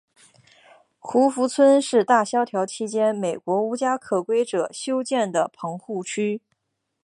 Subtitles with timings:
[0.97, 6.41] 胡佛村是大萧条期间美国无家可归者修建的棚户区。